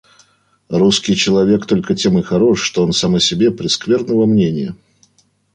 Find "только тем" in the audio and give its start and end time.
1.67-2.17